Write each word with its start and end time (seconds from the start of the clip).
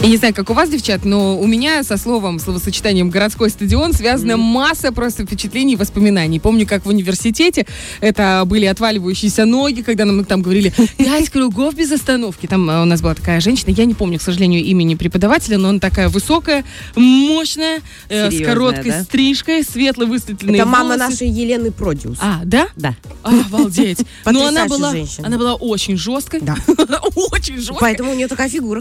Я 0.00 0.08
не 0.08 0.16
знаю, 0.16 0.32
как 0.32 0.48
у 0.48 0.52
вас, 0.52 0.70
девчат, 0.70 1.04
но 1.04 1.38
у 1.38 1.46
меня 1.46 1.82
со 1.82 1.96
словом, 1.96 2.38
словосочетанием 2.38 3.10
«городской 3.10 3.50
стадион» 3.50 3.92
связана 3.92 4.32
mm. 4.32 4.36
масса 4.36 4.92
просто 4.92 5.26
впечатлений 5.26 5.72
и 5.72 5.76
воспоминаний. 5.76 6.38
Помню, 6.38 6.68
как 6.68 6.86
в 6.86 6.88
университете 6.88 7.66
это 8.00 8.44
были 8.46 8.66
отваливающиеся 8.66 9.44
ноги, 9.44 9.82
когда 9.82 10.04
нам 10.04 10.24
там 10.24 10.40
говорили 10.40 10.72
«пять 10.98 11.30
кругов 11.30 11.74
без 11.74 11.90
остановки». 11.90 12.46
Там 12.46 12.70
э, 12.70 12.82
у 12.82 12.84
нас 12.84 13.02
была 13.02 13.16
такая 13.16 13.40
женщина, 13.40 13.70
я 13.70 13.86
не 13.86 13.94
помню, 13.94 14.20
к 14.20 14.22
сожалению, 14.22 14.62
имени 14.62 14.94
преподавателя, 14.94 15.58
но 15.58 15.70
она 15.70 15.80
такая 15.80 16.08
высокая, 16.08 16.64
мощная, 16.94 17.80
э, 18.08 18.30
с 18.30 18.44
короткой 18.44 18.92
да? 18.92 19.02
стрижкой, 19.02 19.64
светло 19.64 20.06
высветленные 20.06 20.60
Это 20.60 20.66
мама 20.66 20.96
нашей 20.96 21.28
Елены 21.28 21.72
Продиус. 21.72 22.18
А, 22.20 22.42
да? 22.44 22.68
Да. 22.76 22.94
А, 23.24 23.30
обалдеть. 23.30 23.98
Но 24.24 24.46
она 24.46 24.66
была, 24.66 24.94
она 25.24 25.38
была 25.38 25.54
очень 25.54 25.96
жесткой. 25.96 26.40
Да. 26.40 26.56
очень 27.32 27.56
жесткой. 27.56 27.78
Поэтому 27.80 28.12
у 28.12 28.14
нее 28.14 28.28
такая 28.28 28.48
фигура 28.48 28.80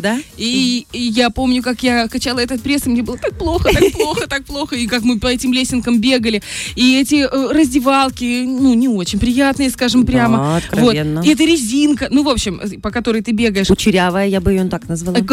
да? 0.00 0.18
И, 0.38 0.53
и 0.54 0.98
я 0.98 1.30
помню, 1.30 1.62
как 1.62 1.82
я 1.82 2.08
качала 2.08 2.38
этот 2.38 2.62
пресс, 2.62 2.86
и 2.86 2.90
мне 2.90 3.02
было 3.02 3.18
так 3.18 3.36
плохо, 3.38 3.70
так 3.72 3.92
плохо, 3.92 4.26
так 4.26 4.44
плохо, 4.44 4.76
и 4.76 4.86
как 4.86 5.02
мы 5.02 5.18
по 5.18 5.26
этим 5.26 5.52
лесенкам 5.52 6.00
бегали. 6.00 6.42
И 6.76 6.98
эти 7.00 7.26
э, 7.26 7.52
раздевалки, 7.52 8.44
ну, 8.44 8.74
не 8.74 8.88
очень 8.88 9.18
приятные, 9.18 9.70
скажем 9.70 10.04
прямо. 10.06 10.38
Да, 10.38 10.56
откровенно. 10.56 11.20
Вот. 11.20 11.26
И 11.26 11.32
эта 11.32 11.44
резинка, 11.44 12.08
ну, 12.10 12.22
в 12.22 12.28
общем, 12.28 12.60
по 12.80 12.90
которой 12.90 13.22
ты 13.22 13.32
бегаешь. 13.32 13.68
Кучерявая, 13.68 14.26
я 14.26 14.40
бы 14.40 14.52
ее 14.52 14.64
так 14.64 14.88
назвала. 14.88 15.18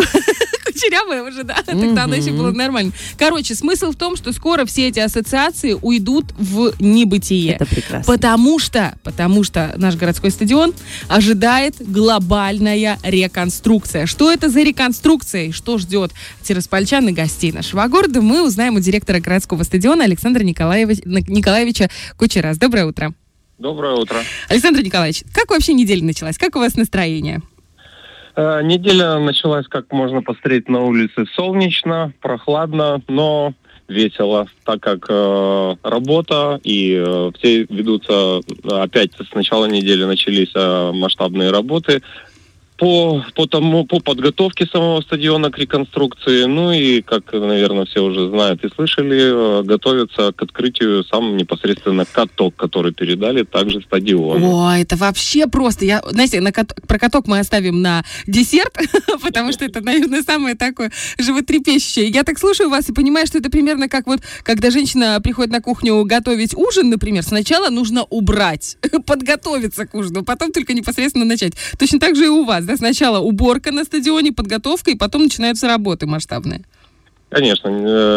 кучерявая 0.71 1.23
уже, 1.23 1.43
да. 1.43 1.55
Тогда 1.66 2.03
она 2.03 2.16
еще 2.16 2.31
была 2.31 2.52
нормально. 2.52 2.91
Короче, 3.17 3.55
смысл 3.55 3.91
в 3.91 3.95
том, 3.95 4.16
что 4.16 4.34
скоро 4.34 4.66
все 4.66 4.88
эти 4.88 4.99
ассоциации 4.99 5.77
уйдут 5.81 6.25
в 6.38 6.73
небытие. 6.79 7.53
Это 7.53 7.66
прекрасно. 7.66 8.12
Потому 8.12 8.59
что, 8.59 8.95
потому 9.03 9.43
что 9.43 9.73
наш 9.77 9.95
городской 9.95 10.31
стадион 10.31 10.73
ожидает 11.07 11.76
глобальная 11.79 12.99
реконструкция. 13.03 14.05
Что 14.05 14.31
это 14.31 14.49
за 14.49 14.62
реконструкция 14.62 15.45
и 15.48 15.52
что 15.52 15.77
ждет 15.77 16.12
тираспольчан 16.43 17.07
и 17.09 17.12
гостей 17.12 17.51
нашего 17.51 17.88
города, 17.88 18.21
мы 18.21 18.45
узнаем 18.45 18.76
у 18.76 18.79
директора 18.79 19.20
городского 19.20 19.63
стадиона 19.63 20.04
Александра 20.04 20.43
Николаевича, 20.43 21.01
Николаевича 21.05 21.90
Кучерас. 22.17 22.57
Доброе 22.57 22.85
утро. 22.85 23.13
Доброе 23.57 23.93
утро. 23.93 24.17
Александр 24.49 24.82
Николаевич, 24.82 25.23
как 25.32 25.51
вообще 25.51 25.73
неделя 25.73 26.04
началась? 26.04 26.38
Как 26.38 26.55
у 26.55 26.60
вас 26.60 26.76
настроение? 26.76 27.41
Э, 28.35 28.62
неделя 28.63 29.20
началась, 29.20 29.68
как 29.68 29.91
можно 29.91 30.21
посмотреть 30.21 30.70
на 30.70 30.82
улице, 30.82 31.26
солнечно, 31.35 32.13
прохладно, 32.21 33.01
но 33.07 33.54
весело, 33.88 34.48
так 34.63 34.82
как 34.82 35.05
э, 35.10 35.76
работа 35.84 36.60
и 36.63 36.96
э, 36.96 37.32
все 37.38 37.63
ведутся, 37.63 38.40
опять 38.63 39.12
с 39.13 39.34
начала 39.35 39.65
недели 39.65 40.05
начались 40.05 40.51
э, 40.55 40.91
масштабные 40.93 41.51
работы, 41.51 42.01
по, 42.82 43.24
по, 43.35 43.46
тому, 43.46 43.85
по 43.85 43.99
подготовке 43.99 44.65
самого 44.65 45.01
стадиона 45.01 45.51
к 45.51 45.60
реконструкции, 45.60 46.46
ну 46.46 46.71
и, 46.71 47.04
как, 47.04 47.32
наверное, 47.32 47.85
все 47.85 47.99
уже 47.99 48.27
знают 48.29 48.65
и 48.65 48.70
слышали, 48.70 49.60
э, 49.60 49.63
готовятся 49.63 50.34
к 50.34 50.41
открытию 50.41 51.04
сам 51.04 51.38
непосредственно 51.38 52.05
каток, 52.05 52.55
который 52.55 52.91
передали 52.91 53.43
также 53.43 53.82
стадиону. 53.82 54.65
О, 54.65 54.76
это 54.76 54.96
вообще 54.96 55.46
просто. 55.46 55.85
Я, 55.85 56.01
знаете, 56.10 56.41
на 56.41 56.51
кат... 56.51 56.73
про 56.88 56.98
каток 56.98 57.27
мы 57.27 57.38
оставим 57.38 57.84
на 57.84 58.04
десерт, 58.26 58.76
потому 59.21 59.51
что 59.51 59.63
это, 59.63 59.82
наверное, 59.82 60.23
самое 60.23 60.55
такое 60.55 60.91
животрепещущее. 61.20 62.07
Я 62.07 62.23
так 62.23 62.40
слушаю 62.40 62.71
вас 62.71 62.90
и 62.90 62.93
понимаю, 62.93 63.27
что 63.27 63.38
это 63.38 63.51
примерно 63.51 63.90
как 63.90 64.07
вот, 64.07 64.22
когда 64.41 64.72
женщина 64.72 65.22
приходит 65.22 65.51
на 65.51 65.62
кухню 65.62 66.03
готовить 66.06 66.56
ужин, 66.56 66.90
например, 66.90 67.22
сначала 67.22 67.69
нужно 67.69 68.06
убрать, 68.09 68.78
подготовиться 69.06 69.85
к 69.85 69.94
ужину, 69.94 70.23
потом 70.23 70.51
только 70.51 70.73
непосредственно 70.73 71.25
начать. 71.25 71.53
Точно 71.78 72.00
так 72.00 72.16
же 72.16 72.25
и 72.25 72.29
у 72.29 72.44
вас, 72.44 72.70
да, 72.72 72.77
сначала 72.77 73.19
уборка 73.19 73.72
на 73.72 73.83
стадионе, 73.83 74.31
подготовка, 74.31 74.91
и 74.91 74.95
потом 74.95 75.23
начинаются 75.23 75.67
работы 75.67 76.05
масштабные. 76.05 76.61
Конечно, 77.29 77.69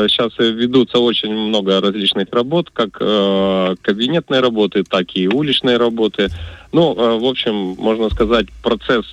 сейчас 0.09 0.33
э, 0.39 0.51
ведутся 0.51 0.99
очень 0.99 1.33
много 1.33 1.81
различных 1.81 2.27
работ, 2.33 2.71
как 2.73 2.97
э, 3.01 3.77
кабинетные 3.81 4.41
работы, 4.41 4.83
так 4.83 5.07
и 5.15 5.29
уличные 5.29 5.77
работы. 5.77 6.31
Ну, 6.73 6.95
э, 6.97 7.19
в 7.21 7.25
общем, 7.25 7.55
можно 7.79 8.11
сказать, 8.11 8.47
процесс 8.61 9.07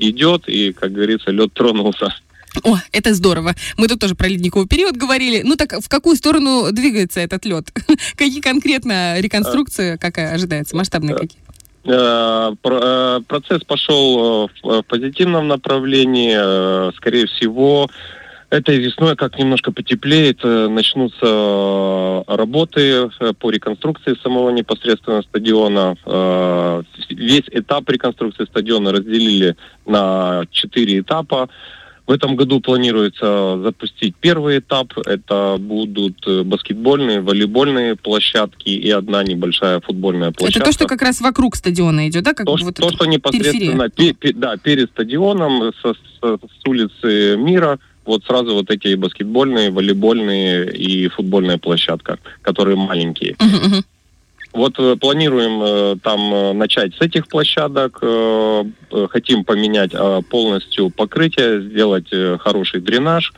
идет, 0.00 0.48
и, 0.48 0.72
как 0.72 0.90
говорится, 0.92 1.30
лед 1.30 1.52
тронулся. 1.52 2.12
О, 2.64 2.78
это 2.90 3.14
здорово. 3.14 3.54
Мы 3.76 3.86
тут 3.86 4.00
тоже 4.00 4.16
про 4.16 4.26
ледниковый 4.26 4.66
период 4.66 4.96
говорили. 4.96 5.42
Ну 5.44 5.54
так 5.54 5.72
в 5.80 5.88
какую 5.88 6.16
сторону 6.16 6.72
двигается 6.72 7.20
этот 7.20 7.44
лед? 7.44 7.68
Какие 8.16 8.40
конкретно 8.40 9.20
реконструкции, 9.20 9.96
какая 10.00 10.32
ожидается, 10.32 10.76
масштабные 10.76 11.16
какие? 11.16 11.43
Э, 11.86 12.54
э, 12.64 13.20
процесс 13.28 13.62
пошел 13.64 14.46
э, 14.46 14.48
в 14.62 14.82
позитивном 14.82 15.48
направлении. 15.48 16.92
Скорее 16.96 17.26
всего, 17.26 17.88
этой 18.48 18.78
весной, 18.78 19.16
как 19.16 19.38
немножко 19.38 19.72
потеплеет, 19.72 20.44
начнутся 20.44 22.24
работы 22.26 23.10
по 23.40 23.50
реконструкции 23.50 24.16
самого 24.22 24.50
непосредственно 24.50 25.22
стадиона. 25.22 25.96
Весь 27.10 27.48
этап 27.50 27.88
реконструкции 27.90 28.44
стадиона 28.44 28.92
разделили 28.92 29.56
на 29.86 30.44
четыре 30.50 31.00
этапа. 31.00 31.48
В 32.06 32.10
этом 32.10 32.36
году 32.36 32.60
планируется 32.60 33.60
запустить 33.62 34.14
первый 34.20 34.58
этап. 34.58 34.92
Это 35.06 35.56
будут 35.58 36.26
э, 36.26 36.42
баскетбольные, 36.42 37.22
волейбольные 37.22 37.96
площадки 37.96 38.68
и 38.68 38.90
одна 38.90 39.22
небольшая 39.22 39.80
футбольная 39.80 40.30
площадка. 40.30 40.60
Это 40.60 40.66
то, 40.66 40.72
что 40.72 40.86
как 40.86 41.00
раз 41.00 41.22
вокруг 41.22 41.56
стадиона 41.56 42.08
идет, 42.08 42.24
да? 42.24 42.34
Как 42.34 42.44
то, 42.44 42.56
вот 42.56 42.74
то 42.74 42.90
что 42.90 43.06
непосредственно 43.06 43.88
пе, 43.88 44.12
пе, 44.12 44.34
да, 44.34 44.58
перед 44.58 44.90
стадионом 44.90 45.72
со, 45.80 45.94
с, 45.94 46.20
с 46.20 46.68
улицы 46.68 47.36
Мира 47.38 47.78
вот 48.04 48.22
сразу 48.24 48.54
вот 48.54 48.70
эти 48.70 48.94
баскетбольные, 48.96 49.70
волейбольные 49.70 50.70
и 50.76 51.08
футбольная 51.08 51.56
площадка, 51.56 52.18
которые 52.42 52.76
маленькие. 52.76 53.32
Uh-huh, 53.32 53.64
uh-huh. 53.66 53.84
Вот 54.54 54.78
э, 54.78 54.94
планируем 54.94 55.60
э, 55.62 55.96
там 56.00 56.32
э, 56.32 56.52
начать 56.52 56.94
с 56.94 57.00
этих 57.00 57.26
площадок. 57.26 58.00
Хотим 59.10 59.44
поменять 59.44 59.92
полностью 60.30 60.90
покрытие, 60.90 61.62
сделать 61.62 62.08
хороший 62.40 62.80
дренаж, 62.80 63.32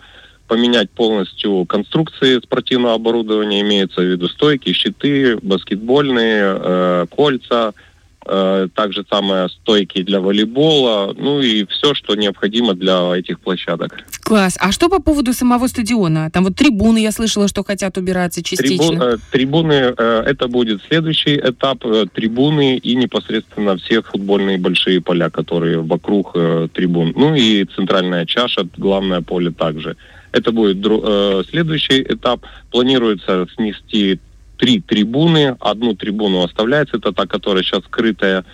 поменять 0.47 0.91
полностью 0.91 1.65
конструкции 1.65 2.39
спортивного 2.41 2.95
оборудования, 2.95 3.63
имеется 3.63 4.03
в 4.03 4.05
виду 4.05 4.29
стойки, 4.29 4.73
щиты, 4.73 5.39
баскетбольные, 5.39 7.07
кольца, 7.07 7.73
также 8.21 9.07
самое 9.09 9.49
стойки 9.49 10.03
для 10.03 10.21
волейбола, 10.21 11.15
ну 11.17 11.41
и 11.41 11.65
все, 11.67 11.95
что 11.95 12.15
необходимо 12.17 12.75
для 12.75 13.17
этих 13.17 13.41
площадок. 13.41 14.05
Класс. 14.27 14.59
А 14.61 14.73
что 14.73 14.89
по 14.89 15.01
поводу 15.01 15.33
самого 15.33 15.69
стадиона? 15.69 16.31
Там 16.33 16.43
вот 16.45 16.57
трибуны, 16.57 16.99
я 16.99 17.13
слышала, 17.13 17.47
что 17.47 17.63
хотят 17.63 17.97
убираться 17.97 18.43
частично. 18.43 18.89
Трибун, 18.89 19.03
э, 19.03 19.17
трибуны, 19.31 19.95
э, 19.97 20.23
это 20.27 20.49
будет 20.49 20.83
следующий 20.89 21.37
этап. 21.37 21.85
Э, 21.85 22.07
трибуны 22.13 22.77
и 22.77 22.97
непосредственно 22.97 23.77
все 23.77 24.03
футбольные 24.03 24.59
большие 24.59 25.01
поля, 25.01 25.31
которые 25.31 25.81
вокруг 25.81 26.33
трибун. 26.73 27.13
Ну 27.15 27.37
и 27.37 27.65
центральная 27.77 28.27
чаша, 28.27 28.67
главное 28.77 29.21
поле 29.21 29.53
также. 29.53 29.97
Это 30.33 30.51
будет 30.51 30.85
э, 30.85 31.45
следующий 31.49 32.03
этап. 32.03 32.41
Планируется 32.73 33.47
снести 33.55 34.19
три 34.59 34.81
трибуны. 34.81 35.57
Одну 35.61 35.95
трибуну 35.95 36.43
оставляется, 36.43 36.97
это 36.97 37.13
та, 37.13 37.27
которая 37.27 37.63
сейчас 37.63 37.85
скрытая. 37.85 38.45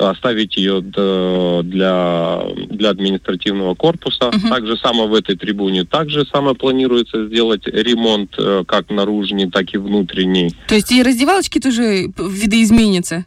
Оставить 0.00 0.56
ее 0.56 0.80
для, 0.80 2.42
для 2.70 2.90
административного 2.90 3.74
корпуса. 3.74 4.30
Uh-huh. 4.30 4.48
Так 4.48 4.66
же 4.66 4.76
самое 4.76 5.08
в 5.08 5.14
этой 5.14 5.36
трибуне. 5.36 5.84
Также 5.84 6.24
самое 6.26 6.54
планируется 6.56 7.26
сделать 7.26 7.66
ремонт 7.66 8.34
э, 8.38 8.64
как 8.66 8.90
наружный, 8.90 9.50
так 9.50 9.74
и 9.74 9.78
внутренний. 9.78 10.54
То 10.68 10.74
есть 10.74 10.90
и 10.90 11.02
раздевалочки 11.02 11.58
тоже 11.58 12.06
видоизменятся? 12.18 13.24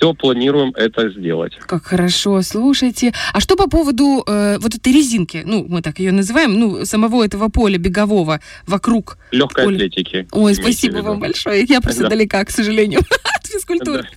все 0.00 0.14
планируем 0.14 0.72
это 0.76 1.10
сделать. 1.10 1.52
Как 1.66 1.84
хорошо, 1.84 2.40
слушайте. 2.42 3.12
А 3.34 3.40
что 3.40 3.54
по 3.54 3.68
поводу 3.68 4.24
э, 4.26 4.56
вот 4.58 4.74
этой 4.74 4.92
резинки, 4.94 5.42
ну, 5.44 5.66
мы 5.68 5.82
так 5.82 5.98
ее 5.98 6.10
называем, 6.10 6.58
ну, 6.58 6.86
самого 6.86 7.22
этого 7.22 7.48
поля 7.48 7.76
бегового 7.76 8.40
вокруг 8.66 9.18
Легкой 9.30 9.64
поля. 9.64 9.76
атлетики. 9.76 10.26
Ой, 10.32 10.54
спасибо 10.54 10.98
вам 10.98 11.20
большое. 11.20 11.64
Я 11.68 11.82
просто 11.82 12.04
да. 12.04 12.08
далека, 12.08 12.42
к 12.46 12.50
сожалению, 12.50 13.00
от 13.36 13.46
физкультуры. 13.46 14.08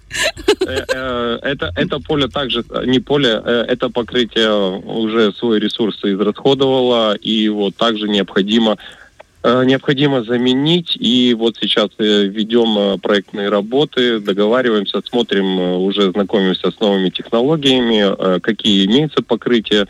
Э, 0.62 0.86
э, 0.94 1.33
это, 1.54 1.72
это 1.76 2.00
поле 2.00 2.28
также, 2.28 2.64
не 2.86 3.00
поле, 3.00 3.42
э, 3.44 3.66
это 3.68 3.90
покрытие 3.90 4.52
уже 4.80 5.32
свой 5.34 5.60
ресурс 5.60 6.00
израсходовало, 6.04 7.16
и 7.16 7.50
вот 7.50 7.76
также 7.76 8.08
необходимо 8.08 8.78
Э, 9.46 9.64
необходимо 9.66 10.24
заменить. 10.24 10.96
И 10.98 11.34
вот 11.34 11.58
сейчас 11.60 11.90
э, 11.98 12.24
ведем 12.28 12.98
проектные 13.02 13.50
работы, 13.50 14.20
договариваемся, 14.20 15.02
смотрим, 15.04 15.60
уже 15.84 16.12
знакомимся 16.12 16.72
с 16.72 16.80
новыми 16.80 17.10
технологиями, 17.10 18.40
какие 18.40 18.86
имеются 18.86 19.22
покрытия. 19.22 19.88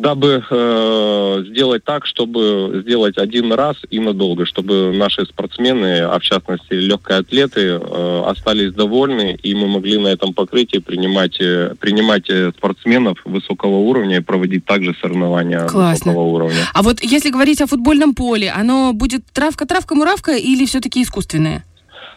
Дабы 0.00 0.42
э, 0.50 1.44
сделать 1.48 1.84
так, 1.84 2.06
чтобы 2.06 2.80
сделать 2.82 3.18
один 3.18 3.52
раз 3.52 3.76
и 3.90 4.00
надолго, 4.00 4.46
чтобы 4.46 4.92
наши 4.94 5.26
спортсмены, 5.26 6.00
а 6.00 6.18
в 6.18 6.22
частности 6.22 6.72
легкие 6.72 7.18
атлеты, 7.18 7.60
э, 7.60 8.22
остались 8.26 8.72
довольны, 8.72 9.38
и 9.42 9.54
мы 9.54 9.66
могли 9.66 9.98
на 9.98 10.08
этом 10.08 10.32
покрытии 10.32 10.78
принимать, 10.78 11.38
э, 11.40 11.74
принимать 11.78 12.30
э, 12.30 12.50
спортсменов 12.56 13.18
высокого 13.24 13.76
уровня 13.76 14.16
и 14.16 14.20
проводить 14.20 14.64
также 14.64 14.94
соревнования 15.00 15.66
Классно. 15.66 16.12
высокого 16.12 16.34
уровня. 16.34 16.66
А 16.72 16.82
вот 16.82 17.02
если 17.02 17.30
говорить 17.30 17.60
о 17.60 17.66
футбольном 17.66 18.14
поле, 18.14 18.50
оно 18.50 18.92
будет 18.94 19.22
травка-травка-муравка 19.32 20.32
или 20.32 20.64
все-таки 20.64 21.02
искусственное? 21.02 21.64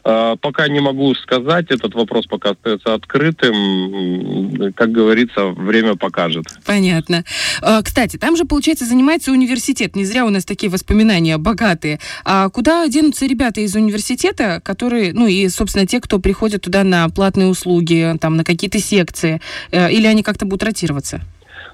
А, 0.05 0.35
пока 0.35 0.67
не 0.67 0.79
могу 0.79 1.13
сказать, 1.15 1.67
этот 1.69 1.95
вопрос 1.95 2.25
пока 2.27 2.51
остается 2.51 2.93
открытым. 2.93 4.73
Как 4.73 4.91
говорится, 4.91 5.47
время 5.47 5.95
покажет. 5.95 6.45
Понятно. 6.65 7.23
А, 7.61 7.81
кстати, 7.81 8.17
там 8.17 8.35
же, 8.35 8.45
получается, 8.45 8.85
занимается 8.85 9.31
университет. 9.31 9.95
Не 9.95 10.05
зря 10.05 10.25
у 10.25 10.29
нас 10.29 10.45
такие 10.45 10.69
воспоминания 10.69 11.37
богатые. 11.37 11.99
А 12.25 12.49
куда 12.49 12.87
денутся 12.87 13.25
ребята 13.25 13.61
из 13.61 13.75
университета, 13.75 14.61
которые, 14.63 15.13
ну 15.13 15.27
и, 15.27 15.47
собственно, 15.49 15.87
те, 15.87 16.01
кто 16.01 16.19
приходят 16.19 16.61
туда 16.61 16.83
на 16.83 17.07
платные 17.09 17.47
услуги, 17.47 18.15
там, 18.19 18.35
на 18.35 18.43
какие-то 18.43 18.79
секции? 18.79 19.41
Э, 19.71 19.91
или 19.91 20.05
они 20.05 20.23
как-то 20.23 20.45
будут 20.45 20.63
ротироваться? 20.63 21.21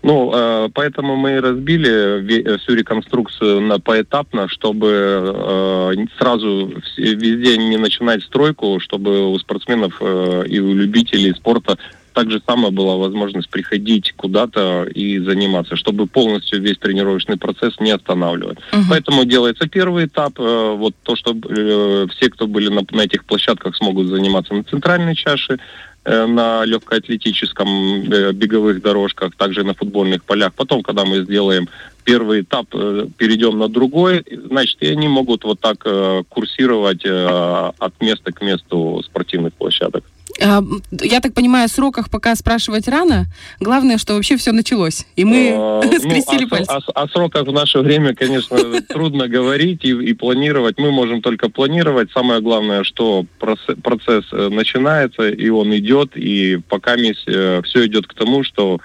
Ну, 0.02 0.32
э, 0.34 0.70
поэтому 0.74 1.16
мы 1.16 1.34
и 1.34 1.40
разбили 1.40 2.58
всю 2.58 2.76
реконструкцию 2.76 3.62
на 3.62 3.80
поэтапно, 3.80 4.48
чтобы 4.48 4.88
э, 4.90 6.06
сразу 6.18 6.72
везде 6.98 7.58
не 7.58 7.78
начинать 7.78 8.24
стройку, 8.24 8.80
чтобы 8.80 9.32
у 9.32 9.38
спортсменов 9.40 9.98
э, 10.00 10.44
и 10.48 10.60
у 10.60 10.74
любителей 10.74 11.34
спорта 11.34 11.78
так 12.14 12.32
же 12.32 12.42
самое 12.46 12.72
была 12.72 12.96
возможность 12.96 13.50
приходить 13.50 14.14
куда-то 14.18 14.84
и 14.84 15.20
заниматься, 15.20 15.76
чтобы 15.76 16.06
полностью 16.08 16.60
весь 16.62 16.78
тренировочный 16.78 17.38
процесс 17.38 17.80
не 17.80 17.92
останавливать. 17.92 18.58
Угу. 18.74 18.82
Поэтому 18.90 19.26
делается 19.26 19.70
первый 19.70 20.08
этап, 20.08 20.38
вот 20.38 20.96
то, 21.04 21.16
что 21.16 21.34
все, 21.34 22.30
кто 22.30 22.48
были 22.48 22.68
на, 22.70 22.82
на 22.92 23.02
этих 23.02 23.24
площадках, 23.24 23.76
смогут 23.78 24.08
заниматься 24.08 24.54
на 24.54 24.64
центральной 24.64 25.16
чаше, 25.16 25.60
Э, 25.60 25.89
на 26.28 26.66
легкоатлетическом 26.66 27.68
э, 28.12 28.32
беговых 28.32 28.82
дорожках, 28.82 29.36
также 29.36 29.64
на 29.64 29.74
футбольных 29.74 30.24
полях. 30.24 30.54
Потом, 30.54 30.82
когда 30.82 31.06
мы 31.06 31.24
сделаем 31.24 31.68
первый 32.04 32.42
этап, 32.42 32.68
э, 32.74 33.08
перейдем 33.18 33.60
на 33.60 33.68
другой, 33.68 34.26
значит, 34.48 34.78
и 34.82 34.88
они 34.88 35.08
могут 35.08 35.44
вот 35.44 35.60
так 35.60 35.86
курсировать 36.30 37.06
от 37.06 38.02
места 38.02 38.32
к 38.32 38.42
месту 38.42 39.02
спортивных 39.06 39.54
площадок. 39.54 40.04
А, 40.42 40.62
я 40.92 41.20
так 41.20 41.34
понимаю, 41.34 41.66
о 41.66 41.68
сроках 41.68 42.10
пока 42.10 42.36
спрашивать 42.36 42.88
рано. 42.88 43.26
Главное, 43.60 43.98
что 43.98 44.14
вообще 44.14 44.38
все 44.38 44.52
началось. 44.52 45.06
И 45.16 45.26
мы 45.26 45.54
а, 45.54 45.82
скрестили 46.00 46.44
ну, 46.44 46.50
пальцы. 46.50 46.72
О, 46.72 46.78
о, 46.78 47.04
о 47.04 47.08
сроках 47.08 47.48
в 47.48 47.52
наше 47.52 47.80
время, 47.80 48.16
конечно, 48.16 48.58
трудно 48.90 49.28
говорить 49.28 49.84
и, 49.84 49.90
и 49.90 50.14
планировать. 50.14 50.78
Мы 50.78 50.92
можем 50.92 51.22
только 51.22 51.50
планировать. 51.50 52.12
Самое 52.12 52.42
главное, 52.42 52.84
что 52.84 53.26
процесс 53.40 54.26
э, 54.32 54.50
начинается, 54.50 55.30
и 55.30 55.50
он 55.50 55.76
идет, 55.76 56.16
и 56.16 56.60
пока 56.70 56.96
э, 56.96 57.62
все 57.64 57.86
идет 57.86 58.08
к 58.08 58.14
тому, 58.14 58.44
что 58.44 58.80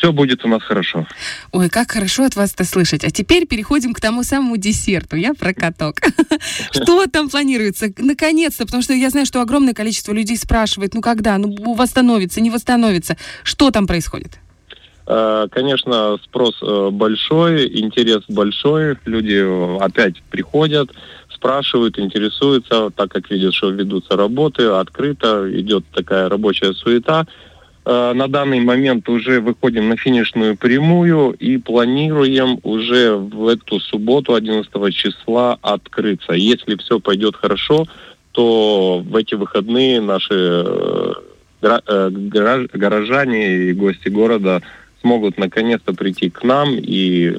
все 0.00 0.12
будет 0.12 0.44
у 0.44 0.48
нас 0.48 0.62
хорошо. 0.62 1.06
Ой, 1.52 1.68
как 1.68 1.90
хорошо 1.90 2.24
от 2.24 2.34
вас 2.34 2.54
это 2.54 2.64
слышать. 2.64 3.04
А 3.04 3.10
теперь 3.10 3.46
переходим 3.46 3.92
к 3.92 4.00
тому 4.00 4.22
самому 4.22 4.56
десерту. 4.56 5.16
Я 5.16 5.34
про 5.34 5.52
каток. 5.52 5.96
Что 6.72 7.06
там 7.06 7.28
планируется? 7.28 7.92
Наконец-то, 7.98 8.64
потому 8.64 8.82
что 8.82 8.94
я 8.94 9.10
знаю, 9.10 9.26
что 9.26 9.42
огромное 9.42 9.74
количество 9.74 10.12
людей 10.12 10.38
спрашивает, 10.38 10.94
ну 10.94 11.02
когда, 11.02 11.36
ну 11.36 11.74
восстановится, 11.74 12.40
не 12.40 12.50
восстановится. 12.50 13.16
Что 13.42 13.70
там 13.70 13.86
происходит? 13.86 14.38
Э, 15.06 15.48
конечно, 15.50 16.16
спрос 16.24 16.54
э, 16.62 16.88
большой, 16.90 17.68
интерес 17.80 18.22
большой. 18.28 18.96
Люди 19.04 19.42
э, 19.42 19.78
опять 19.80 20.22
приходят, 20.30 20.90
спрашивают, 21.34 21.98
интересуются, 21.98 22.90
так 22.90 23.10
как 23.10 23.30
видят, 23.30 23.52
что 23.52 23.70
ведутся 23.70 24.16
работы, 24.16 24.64
открыто, 24.64 25.46
идет 25.52 25.84
такая 25.92 26.28
рабочая 26.30 26.72
суета. 26.72 27.26
Э, 27.92 28.12
на 28.14 28.28
данный 28.28 28.60
момент 28.60 29.08
уже 29.08 29.40
выходим 29.40 29.88
на 29.88 29.96
финишную 29.96 30.56
прямую 30.56 31.32
и 31.32 31.56
планируем 31.56 32.60
уже 32.62 33.16
в 33.16 33.48
эту 33.48 33.80
субботу 33.80 34.34
11 34.34 34.94
числа 34.94 35.58
открыться. 35.60 36.34
Если 36.34 36.76
все 36.76 37.00
пойдет 37.00 37.34
хорошо, 37.34 37.88
то 38.30 39.02
в 39.04 39.16
эти 39.16 39.34
выходные 39.34 40.00
наши 40.00 40.34
э, 40.34 41.12
э, 41.62 42.10
горожане 42.12 43.56
и 43.56 43.72
гости 43.72 44.08
города 44.08 44.62
смогут 45.00 45.36
наконец-то 45.36 45.92
прийти 45.92 46.30
к 46.30 46.44
нам 46.44 46.76
и 46.76 47.38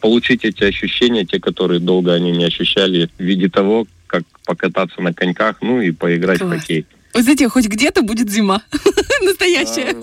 получить 0.00 0.46
эти 0.46 0.64
ощущения, 0.64 1.26
те, 1.26 1.38
которые 1.38 1.80
долго 1.80 2.14
они 2.14 2.30
не 2.30 2.46
ощущали, 2.46 3.10
в 3.18 3.22
виде 3.22 3.50
того, 3.50 3.86
как 4.06 4.22
покататься 4.46 5.02
на 5.02 5.12
коньках, 5.12 5.56
ну 5.60 5.82
и 5.82 5.90
поиграть 5.90 6.38
Класс. 6.38 6.50
в 6.50 6.58
хоккей. 6.60 6.86
Вы 7.14 7.22
знаете, 7.22 7.48
хоть 7.48 7.68
где-то 7.68 8.02
будет 8.02 8.30
зима. 8.30 8.62
Настоящая. 9.22 9.94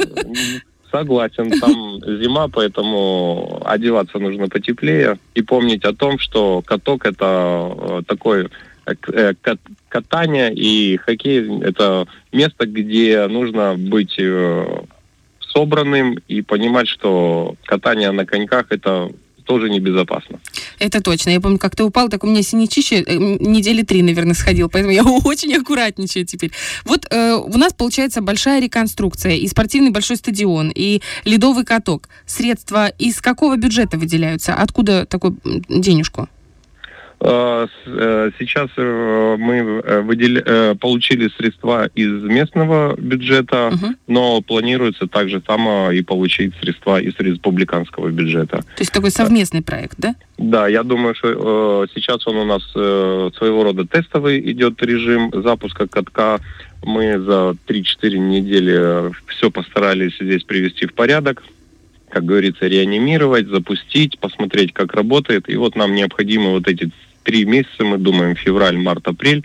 Согласен, 0.91 1.51
там 1.59 2.00
зима, 2.19 2.47
поэтому 2.47 3.61
одеваться 3.63 4.17
нужно 4.17 4.47
потеплее 4.47 5.19
и 5.35 5.41
помнить 5.41 5.85
о 5.85 5.94
том, 5.94 6.17
что 6.17 6.63
каток 6.65 7.06
это 7.06 7.75
э, 7.77 8.01
такой 8.07 8.50
э, 8.88 8.95
э, 9.13 9.33
катание 9.88 10.51
и 10.51 10.97
хоккей 10.97 11.61
это 11.61 12.07
место, 12.31 12.65
где 12.65 13.27
нужно 13.27 13.75
быть 13.77 14.19
собранным 15.39 16.17
и 16.27 16.41
понимать, 16.41 16.88
что 16.88 17.55
катание 17.65 18.12
на 18.12 18.25
коньках 18.25 18.67
это 18.71 19.12
тоже 19.50 19.68
небезопасно. 19.68 20.40
Это 20.78 21.01
точно. 21.01 21.31
Я 21.31 21.42
помню, 21.42 21.57
как 21.57 21.75
ты 21.75 21.84
упал, 21.84 22.07
так 22.07 22.24
у 22.24 22.28
меня 22.28 22.44
синячище 22.44 23.01
э, 23.01 23.16
недели 23.16 23.81
три, 23.81 24.04
наверное, 24.04 24.36
сходил, 24.36 24.69
поэтому 24.69 24.94
я 24.94 25.04
очень 25.25 25.56
аккуратничаю 25.56 26.24
теперь. 26.24 26.51
Вот 26.86 27.07
э, 27.10 27.34
у 27.34 27.57
нас 27.57 27.74
получается 27.74 28.22
большая 28.22 28.62
реконструкция, 28.62 29.34
и 29.34 29.48
спортивный 29.48 29.90
большой 29.90 30.18
стадион, 30.18 30.72
и 30.75 31.01
ледовый 31.25 31.66
каток. 31.66 32.10
Средства 32.28 32.90
из 32.90 33.22
какого 33.22 33.57
бюджета 33.57 33.98
выделяются? 33.98 34.54
Откуда 34.54 35.07
такой 35.07 35.34
денежку? 35.68 36.30
Э, 37.21 37.68
э, 37.86 38.31
сейчас 38.39 38.69
э, 38.77 39.36
мы 39.38 39.81
выдел... 40.04 40.75
получили 40.77 41.30
средства 41.38 41.88
из 41.88 42.24
местного 42.24 42.95
бюджета, 42.98 43.71
угу. 43.74 43.94
но 44.07 44.42
планируется 44.42 45.07
также 45.07 45.42
само 45.45 45.92
и 45.92 46.01
получить 46.01 46.54
средства 46.62 47.00
из 47.01 47.13
республиканского 47.19 48.10
бюджета. 48.10 48.57
То 48.57 48.80
есть 48.80 48.94
такой 48.94 49.12
совместный 49.12 49.62
проект, 49.62 49.95
да? 49.98 50.16
Да, 50.38 50.68
я 50.68 50.83
думаю, 50.83 51.13
что 51.16 51.86
сейчас 51.94 52.25
он 52.25 52.38
у 52.38 52.45
нас 52.45 52.63
своего 52.71 53.63
рода 53.63 53.86
тестовый 53.86 54.39
идет 54.51 54.81
режим 54.81 55.31
запуска 55.33 55.88
катка. 55.88 56.39
Мы 56.83 57.19
за 57.19 57.56
3-4 57.68 58.18
недели 58.18 59.12
все 59.27 59.51
постарались 59.51 60.13
здесь 60.19 60.44
привести 60.44 60.86
в 60.86 60.94
порядок 60.94 61.44
как 62.10 62.25
говорится, 62.25 62.65
реанимировать, 62.65 63.48
запустить, 63.48 64.18
посмотреть, 64.18 64.74
как 64.74 64.94
работает. 64.94 65.48
И 65.48 65.56
вот 65.56 65.75
нам 65.75 65.94
необходимо 65.94 66.50
вот 66.50 66.67
эти 66.67 66.89
три 67.29 67.45
месяца, 67.45 67.83
мы 67.83 68.00
думаем, 68.00 68.36
февраль, 68.36 68.75
март, 68.75 69.07
апрель, 69.07 69.43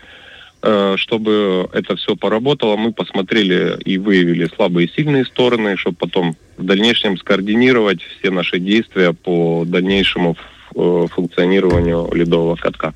э, 0.63 0.95
чтобы 0.97 1.69
это 1.75 1.97
все 1.97 2.17
поработало, 2.17 2.77
мы 2.77 2.95
посмотрели 2.95 3.77
и 3.85 3.99
выявили 3.99 4.49
слабые 4.57 4.87
и 4.87 4.91
сильные 4.91 5.27
стороны, 5.27 5.77
чтобы 5.77 5.99
потом 5.99 6.35
в 6.57 6.65
дальнейшем 6.65 7.19
скоординировать 7.19 8.01
все 8.03 8.31
наши 8.31 8.59
действия 8.59 9.13
по 9.13 9.65
дальнейшему 9.67 10.39
функционированию 10.75 12.11
ледового 12.13 12.57
катка. 12.57 12.95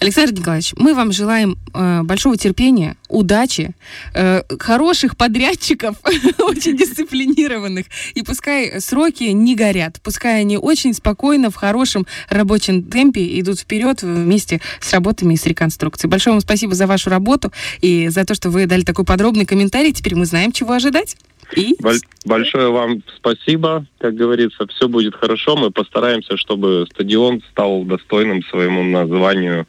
Александр 0.00 0.38
Николаевич, 0.38 0.74
мы 0.76 0.94
вам 0.94 1.12
желаем 1.12 1.56
э, 1.72 2.02
большого 2.02 2.36
терпения, 2.36 2.96
удачи, 3.08 3.74
э, 4.14 4.42
хороших 4.58 5.16
подрядчиков, 5.16 5.96
очень 6.38 6.76
дисциплинированных. 6.76 7.86
И 8.14 8.22
пускай 8.22 8.80
сроки 8.80 9.24
не 9.24 9.54
горят, 9.54 10.00
пускай 10.02 10.40
они 10.40 10.58
очень 10.58 10.92
спокойно, 10.92 11.50
в 11.50 11.54
хорошем 11.54 12.06
рабочем 12.28 12.82
темпе 12.82 13.40
идут 13.40 13.60
вперед 13.60 14.02
вместе 14.02 14.60
с 14.80 14.92
работами 14.92 15.34
и 15.34 15.36
с 15.36 15.46
реконструкцией. 15.46 16.10
Большое 16.10 16.34
вам 16.34 16.40
спасибо 16.40 16.74
за 16.74 16.86
вашу 16.86 17.08
работу 17.08 17.52
и 17.80 18.08
за 18.08 18.24
то, 18.24 18.34
что 18.34 18.50
вы 18.50 18.66
дали 18.66 18.82
такой 18.82 19.04
подробный 19.04 19.46
комментарий. 19.46 19.92
Теперь 19.92 20.14
мы 20.14 20.26
знаем, 20.26 20.52
чего 20.52 20.74
ожидать. 20.74 21.16
И? 21.54 21.76
Большое 22.24 22.70
вам 22.70 23.02
спасибо. 23.16 23.86
Как 23.98 24.14
говорится, 24.14 24.66
все 24.66 24.88
будет 24.88 25.14
хорошо. 25.14 25.56
Мы 25.56 25.70
постараемся, 25.70 26.36
чтобы 26.36 26.86
стадион 26.92 27.42
стал 27.52 27.84
достойным 27.84 28.42
своему 28.44 28.82
названию 28.82 29.66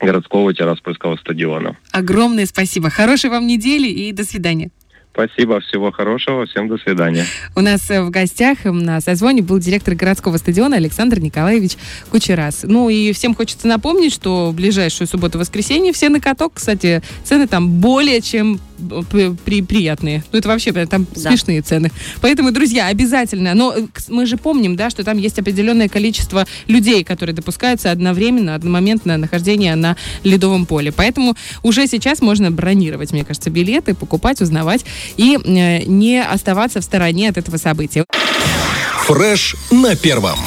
городского 0.00 0.52
Тираспольского 0.52 1.16
стадиона. 1.16 1.76
Огромное 1.92 2.46
спасибо. 2.46 2.90
Хорошей 2.90 3.30
вам 3.30 3.46
недели 3.46 3.88
и 3.88 4.12
до 4.12 4.24
свидания. 4.24 4.70
Спасибо, 5.12 5.60
всего 5.60 5.92
хорошего, 5.92 6.46
всем 6.46 6.68
до 6.68 6.78
свидания. 6.78 7.26
У 7.54 7.60
нас 7.60 7.90
э, 7.90 8.02
в 8.02 8.08
гостях 8.08 8.64
на 8.64 8.98
созвоне 9.02 9.42
был 9.42 9.58
директор 9.58 9.94
городского 9.94 10.38
стадиона 10.38 10.76
Александр 10.76 11.20
Николаевич 11.20 11.72
Кучерас. 12.10 12.60
Ну 12.62 12.88
и 12.88 13.12
всем 13.12 13.34
хочется 13.34 13.68
напомнить, 13.68 14.14
что 14.14 14.50
в 14.50 14.54
ближайшую 14.54 15.06
субботу-воскресенье 15.06 15.92
все 15.92 16.08
на 16.08 16.18
каток, 16.18 16.54
кстати, 16.54 17.02
цены 17.24 17.46
там 17.46 17.78
более 17.78 18.22
чем 18.22 18.58
при, 19.44 19.62
приятные. 19.62 20.24
Ну, 20.32 20.38
это 20.38 20.48
вообще 20.48 20.72
там 20.86 21.06
да. 21.14 21.30
смешные 21.30 21.62
цены. 21.62 21.90
Поэтому, 22.20 22.52
друзья, 22.52 22.88
обязательно. 22.88 23.54
Но 23.54 23.74
мы 24.08 24.26
же 24.26 24.36
помним, 24.36 24.76
да, 24.76 24.90
что 24.90 25.04
там 25.04 25.18
есть 25.18 25.38
определенное 25.38 25.88
количество 25.88 26.46
людей, 26.66 27.04
которые 27.04 27.34
допускаются 27.34 27.90
одновременно, 27.90 28.54
одномоментно 28.54 29.16
нахождение 29.16 29.74
на 29.76 29.96
ледовом 30.24 30.66
поле. 30.66 30.92
Поэтому 30.92 31.34
уже 31.62 31.86
сейчас 31.86 32.20
можно 32.20 32.50
бронировать, 32.50 33.12
мне 33.12 33.24
кажется, 33.24 33.50
билеты, 33.50 33.94
покупать, 33.94 34.40
узнавать 34.40 34.84
и 35.16 35.38
э, 35.42 35.84
не 35.84 36.22
оставаться 36.22 36.80
в 36.80 36.84
стороне 36.84 37.28
от 37.28 37.38
этого 37.38 37.56
события. 37.56 38.04
Фреш 39.06 39.56
на 39.70 39.96
первом. 39.96 40.38